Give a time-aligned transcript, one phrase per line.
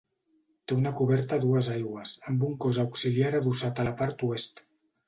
[0.69, 4.69] Té una coberta a dues aigües, amb un cos auxiliar adossat a la part oest.